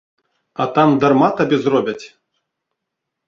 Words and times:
А 0.63 0.65
там 0.77 0.95
дарма 1.03 1.29
табе 1.41 1.57
зробяць? 1.65 2.05